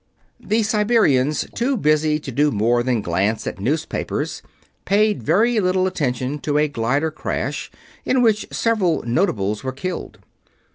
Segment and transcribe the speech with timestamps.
[0.39, 4.41] The Siberians, too busy to do more than glance at newspapers,
[4.83, 7.69] paid very little attention to a glider crash
[8.03, 10.17] in which several notables were killed.